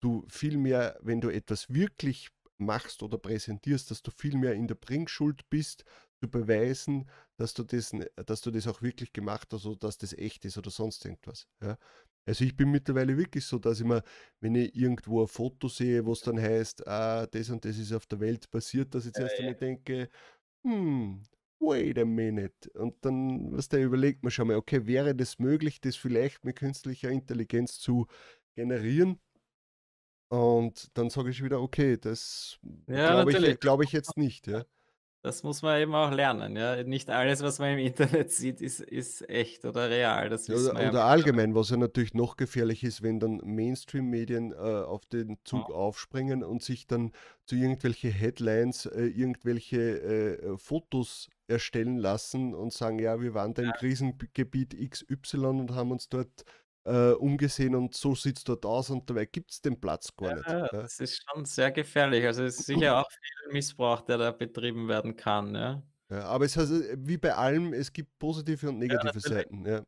[0.00, 4.66] du viel mehr, wenn du etwas wirklich machst oder präsentierst, dass du viel mehr in
[4.66, 5.84] der Bringschuld bist,
[6.20, 7.92] zu beweisen, dass du das,
[8.24, 11.46] dass du das auch wirklich gemacht hast oder dass das echt ist oder sonst irgendwas.
[11.60, 11.76] Ja?
[12.26, 14.02] Also ich bin mittlerweile wirklich so, dass ich mir,
[14.40, 17.92] wenn ich irgendwo ein Foto sehe, wo es dann heißt, ah, das und das ist
[17.92, 19.48] auf der Welt passiert, dass ich zuerst ja, ja.
[19.50, 20.08] einmal denke,
[20.64, 21.22] hm,
[21.60, 22.70] wait a minute.
[22.74, 26.56] Und dann, was da überlegt man schon mal, okay, wäre das möglich, das vielleicht mit
[26.56, 28.06] künstlicher Intelligenz zu
[28.56, 29.20] generieren?
[30.28, 32.58] Und dann sage ich wieder, okay, das
[32.88, 34.64] Ja, glaube ich, glaube ich jetzt nicht, ja.
[35.26, 36.84] Das muss man eben auch lernen, ja.
[36.84, 40.28] Nicht alles, was man im Internet sieht, ist, ist echt oder real.
[40.28, 45.04] Das Oder, oder allgemein, was ja natürlich noch gefährlich ist, wenn dann Mainstream-Medien äh, auf
[45.06, 45.74] den Zug Ja.
[45.74, 47.10] aufspringen und sich dann
[47.44, 53.62] zu irgendwelche Headlines äh, irgendwelche äh, Fotos erstellen lassen und sagen, ja, wir waren da
[53.62, 53.74] im Ja.
[53.74, 56.44] Krisengebiet XY und haben uns dort
[56.86, 60.34] äh, umgesehen und so sieht es dort aus und dabei gibt es den Platz gar
[60.34, 60.48] nicht.
[60.48, 62.24] Ja, das ist schon sehr gefährlich.
[62.24, 65.54] Also es ist sicher auch viel Missbrauch, der da betrieben werden kann.
[65.54, 69.66] Ja, ja aber es heißt, wie bei allem, es gibt positive und negative ja, Seiten.
[69.66, 69.82] Ja.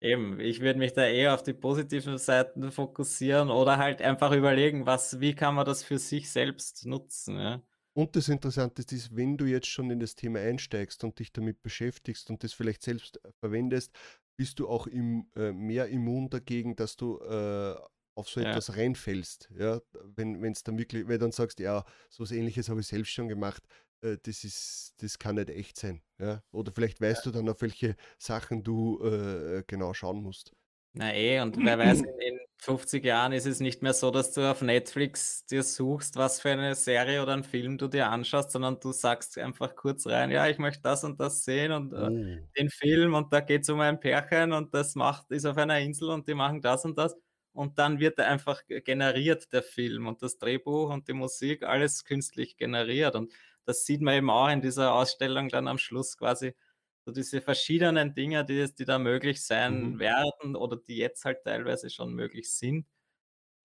[0.00, 4.86] Eben, ich würde mich da eher auf die positiven Seiten fokussieren oder halt einfach überlegen,
[4.86, 7.38] was, wie kann man das für sich selbst nutzen.
[7.38, 7.62] Ja?
[7.94, 11.62] Und das Interessante ist, wenn du jetzt schon in das Thema einsteigst und dich damit
[11.62, 13.92] beschäftigst und das vielleicht selbst verwendest,
[14.38, 17.74] bist du auch im, äh, mehr immun dagegen, dass du äh,
[18.14, 18.50] auf so ja.
[18.50, 19.50] etwas reinfällst.
[19.58, 19.80] Ja?
[20.14, 23.28] Wenn es dann wirklich, weil dann sagst, ja, so was ähnliches habe ich selbst schon
[23.28, 23.64] gemacht,
[24.00, 26.02] äh, das ist, das kann nicht echt sein.
[26.18, 26.42] Ja?
[26.52, 27.32] Oder vielleicht weißt ja.
[27.32, 30.52] du dann, auf welche Sachen du äh, genau schauen musst.
[30.92, 34.50] Na eh, und wer weiß, in 50 Jahren ist es nicht mehr so, dass du
[34.50, 38.80] auf Netflix dir suchst, was für eine Serie oder einen Film du dir anschaust, sondern
[38.80, 42.48] du sagst einfach kurz rein, ja, ich möchte das und das sehen und äh, oh.
[42.58, 45.78] den Film und da geht es um ein Pärchen und das macht, ist auf einer
[45.78, 47.16] Insel und die machen das und das
[47.52, 52.56] und dann wird einfach generiert, der Film und das Drehbuch und die Musik, alles künstlich
[52.56, 53.32] generiert und
[53.66, 56.54] das sieht man eben auch in dieser Ausstellung dann am Schluss quasi,
[57.08, 59.98] so diese verschiedenen Dinge, die, die da möglich sein mhm.
[59.98, 62.86] werden oder die jetzt halt teilweise schon möglich sind.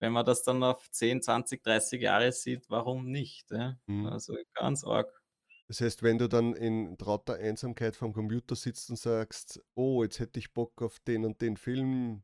[0.00, 3.50] Wenn man das dann auf 10, 20, 30 Jahre sieht, warum nicht?
[3.50, 3.76] Ja?
[3.84, 4.06] Mhm.
[4.06, 5.22] Also ganz arg.
[5.68, 10.20] Das heißt, wenn du dann in trauter Einsamkeit vom Computer sitzt und sagst, oh, jetzt
[10.20, 12.22] hätte ich Bock auf den und den Film,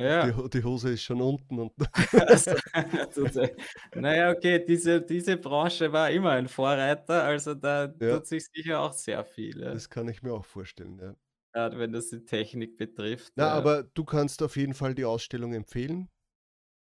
[0.00, 0.30] ja.
[0.30, 1.58] Die, die, Hose ist schon unten.
[1.58, 1.72] Und
[2.12, 3.48] also,
[3.94, 8.16] naja, okay, diese, diese Branche war immer ein Vorreiter, also da ja.
[8.16, 9.60] tut sich sicher auch sehr viel.
[9.60, 9.72] Ja.
[9.72, 11.14] Das kann ich mir auch vorstellen, ja.
[11.52, 13.32] Gerade wenn das die Technik betrifft.
[13.34, 16.08] Na, aber du kannst auf jeden Fall die Ausstellung empfehlen.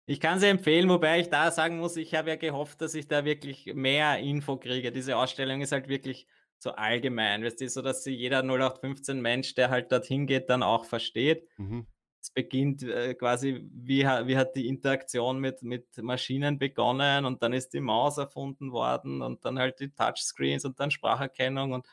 [0.05, 3.07] Ich kann sie empfehlen, wobei ich da sagen muss, ich habe ja gehofft, dass ich
[3.07, 4.91] da wirklich mehr Info kriege.
[4.91, 6.27] Diese Ausstellung ist halt wirklich
[6.59, 10.63] so allgemein, weißt du, so dass sie jeder 0815 Mensch, der halt dorthin geht, dann
[10.63, 11.49] auch versteht.
[11.57, 11.87] Mhm
[12.23, 17.51] es beginnt äh, quasi, wie, wie hat die Interaktion mit, mit Maschinen begonnen und dann
[17.51, 21.85] ist die Maus erfunden worden und dann halt die Touchscreens und dann Spracherkennung und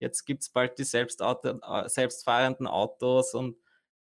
[0.00, 3.56] jetzt gibt es bald die äh, selbstfahrenden Autos und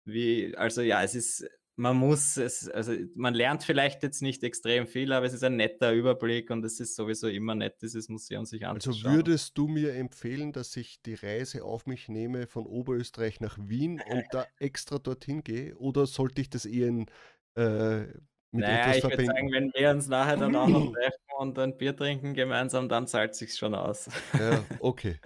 [0.06, 4.88] wie, also ja, es ist, man muss es, also man lernt vielleicht jetzt nicht extrem
[4.88, 8.46] viel, aber es ist ein netter Überblick und es ist sowieso immer nett, dieses Museum
[8.46, 9.16] sich Also anzuschauen.
[9.16, 14.02] würdest du mir empfehlen, dass ich die Reise auf mich nehme von Oberösterreich nach Wien
[14.10, 15.76] und da extra dorthin gehe?
[15.78, 17.08] Oder sollte ich das eher in,
[17.56, 18.08] äh,
[18.52, 21.60] mit Naja, etwas ich würde sagen, wenn wir uns nachher dann auch noch treffen und
[21.60, 24.10] ein Bier trinken gemeinsam, dann zahlt sich's schon aus.
[24.34, 25.20] Ja, okay.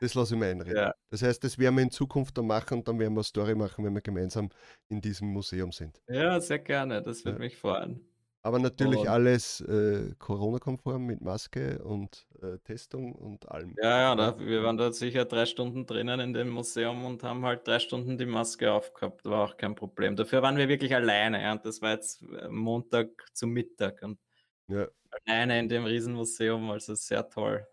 [0.00, 0.82] Das lasse ich mir einreden.
[0.82, 0.92] Ja.
[1.10, 3.54] Das heißt, das werden wir in Zukunft dann machen und dann werden wir eine Story
[3.54, 4.50] machen, wenn wir gemeinsam
[4.88, 6.02] in diesem Museum sind.
[6.08, 7.40] Ja, sehr gerne, das würde Ja.
[7.40, 8.08] mich freuen.
[8.42, 13.78] Aber natürlich Und alles äh, Corona-konform mit Maske und äh, Testung und allem.
[13.82, 17.44] ja, ja, da, wir waren da sicher drei Stunden drinnen in dem Museum und haben
[17.44, 20.16] halt drei Stunden die Maske aufgehabt, war auch kein Problem.
[20.16, 24.18] Dafür waren wir wirklich alleine, ja, und das war jetzt äh, Montag zum Mittag und
[24.68, 27.66] Ja, alleine in dem Riesenmuseum, also sehr toll.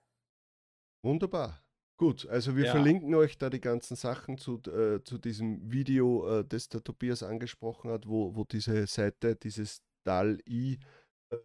[1.04, 1.63] wunderbar.
[2.04, 2.68] Gut, also wir Ja.
[2.68, 7.24] verlinken euch da die ganzen Sachen zu, äh, zu diesem Video, äh, das der Tobias
[7.24, 10.80] angesprochen hat, wo, wo diese Seite, dieses DAL-I
[11.30, 11.38] äh,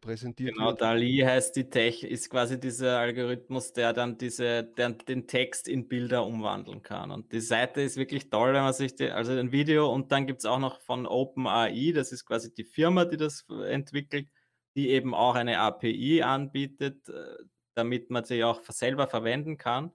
[0.00, 0.82] präsentiert Genau, wird.
[0.82, 5.88] DALI heißt die Tech, ist quasi dieser Algorithmus, der dann diese, der den Text in
[5.88, 7.10] Bilder umwandeln kann.
[7.10, 10.26] Und die Seite ist wirklich toll, wenn man sich die, also ein Video und dann
[10.26, 14.28] gibt es auch noch von OpenAI, das ist quasi die Firma, die das entwickelt,
[14.76, 17.36] die eben auch eine API anbietet, äh,
[17.74, 19.92] damit man sie auch selber verwenden kann.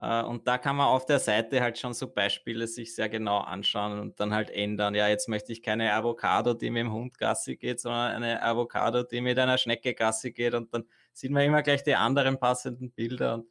[0.00, 3.38] Äh, Und da kann man auf der Seite halt schon so Beispiele sich sehr genau
[3.40, 4.94] anschauen und dann halt ändern.
[4.94, 9.02] Ja, jetzt möchte ich keine Avocado, die mit dem Hund Gassi geht, sondern eine Avocado,
[9.02, 10.54] die mit einer Schnecke Gassi geht.
[10.54, 13.34] Und dann sieht man immer gleich die anderen passenden Bilder.
[13.34, 13.48] Und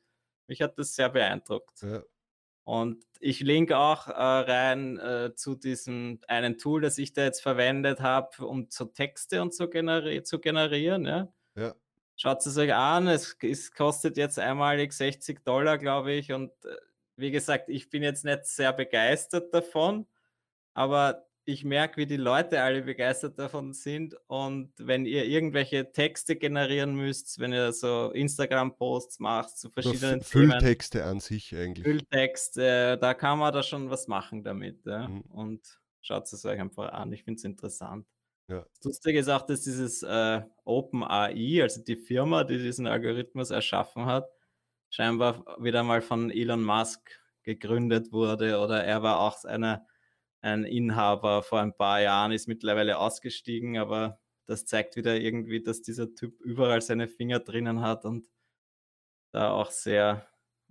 [0.47, 1.81] mich hat das sehr beeindruckt.
[1.81, 2.03] Ja,
[2.65, 7.41] Und ich linke auch äh, rein äh, zu diesem einen Tool, das ich da jetzt
[7.41, 11.05] verwendet habe, um so Texte und so generi zu generieren.
[11.05, 11.33] Ja.
[11.55, 11.75] ja,
[12.15, 16.31] Schaut es euch an, es, es kostet jetzt einmalig 60 Dollar, glaube ich.
[16.31, 16.75] Und äh,
[17.15, 20.05] wie gesagt, ich bin jetzt nicht sehr begeistert davon,
[20.73, 24.15] aber ich merke, wie die Leute alle begeistert davon sind.
[24.27, 30.29] Und wenn ihr irgendwelche Texte generieren müsst, wenn ihr so Instagram-Posts macht zu verschiedenen F-
[30.31, 31.83] Themen, Fülltexte an sich eigentlich.
[31.83, 34.85] Fülltext, äh, da kann man da schon was machen damit.
[34.85, 35.07] Ja?
[35.09, 35.21] Mhm.
[35.23, 37.11] Und schaut es euch einfach an.
[37.11, 38.07] Ich finde es interessant.
[38.47, 38.65] Ja.
[38.75, 44.05] Das Lustige ist auch, dass dieses äh, OpenAI, also die Firma, die diesen Algorithmus erschaffen
[44.05, 44.29] hat,
[44.89, 49.85] scheinbar wieder mal von Elon Musk gegründet wurde oder er war auch einer,
[50.41, 55.81] ein Inhaber vor ein paar Jahren, ist mittlerweile ausgestiegen, aber das zeigt wieder irgendwie, dass
[55.81, 58.27] dieser Typ überall seine Finger drinnen hat und
[59.31, 60.27] da auch sehr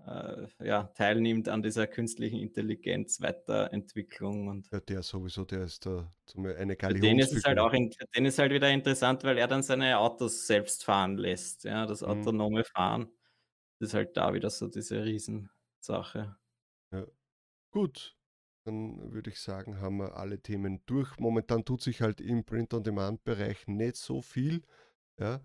[0.07, 6.15] äh, ja, teilnimmt an dieser künstlichen Intelligenz Weiterentwicklung und Ja, der sowieso, der ist da
[6.27, 9.25] zum eine für den ist es halt auch in, für den ist halt wieder interessant,
[9.25, 11.65] weil er dann seine Autos selbst fahren lässt.
[11.65, 12.33] Ja, das Mhm.
[12.33, 13.11] autonome Fahren
[13.81, 16.37] das ist halt da wieder so diese Riesensache.
[16.93, 17.07] Ja.
[17.73, 18.19] Gut,
[18.65, 21.19] dann würde ich sagen, haben wir alle Themen durch.
[21.19, 24.63] Momentan tut sich halt im Print-on-Demand-Bereich nicht so viel.
[25.19, 25.43] Ja,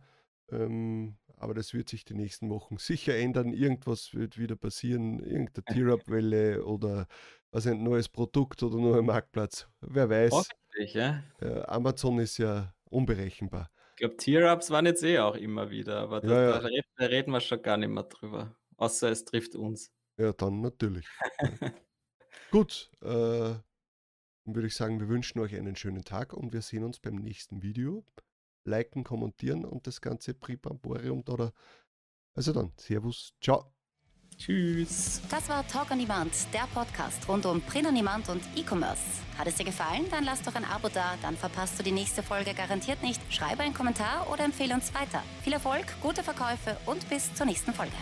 [0.52, 3.54] ähm, aber das wird sich die nächsten Wochen sicher ändern.
[3.54, 5.64] Irgendwas wird wieder passieren, irgendeine
[6.10, 7.08] Tier-Up-Welle oder
[7.52, 9.68] was ein neues Produkt oder neuer Marktplatz.
[9.82, 10.32] Wer weiß.
[10.34, 11.24] Hoffentlich, ja.
[11.68, 13.70] Amazon ist ja unberechenbar.
[13.92, 16.60] Ich glaube, Tier-Ups waren jetzt eh auch immer wieder, aber da, Ja, ja.
[16.60, 18.56] da, red- da reden wir schon gar nicht mehr drüber.
[18.78, 19.92] Außer es trifft uns.
[20.18, 21.08] Ja, dann natürlich.
[22.52, 23.64] Gut, äh, dann
[24.46, 27.62] würde ich sagen, wir wünschen euch einen schönen Tag und wir sehen uns beim nächsten
[27.62, 28.06] Video.
[28.68, 31.52] Liken, kommentieren und das ganze Pripamborium da.
[32.36, 33.74] Also dann, Servus, ciao.
[34.38, 35.22] Tschüss.
[35.32, 39.02] Das war Talk on Demand, der Podcast rund um Print on Demand und E-Commerce.
[39.36, 40.06] Hat es dir gefallen?
[40.12, 43.22] Dann lass doch ein Abo da, dann verpasst du die nächste Folge garantiert nicht.
[43.34, 45.24] Schreibe einen Kommentar oder empfehle uns weiter.
[45.44, 47.96] Viel Erfolg, gute Verkäufe und bis zur nächsten Folge.